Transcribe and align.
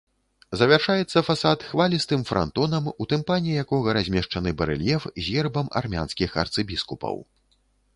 Завяршаецца 0.59 1.21
фасад 1.27 1.65
хвалістым 1.73 2.25
франтонам, 2.31 2.89
у 3.05 3.09
тымпане 3.13 3.51
якога 3.67 3.97
размешчаны 4.01 4.57
барэльеф 4.63 5.01
з 5.23 5.27
гербам 5.33 5.67
армянскіх 5.83 6.29
арцыбіскупаў. 6.47 7.15